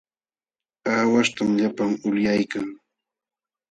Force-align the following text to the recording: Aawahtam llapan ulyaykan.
Aawahtam 0.91 1.49
llapan 1.61 1.91
ulyaykan. 2.07 2.67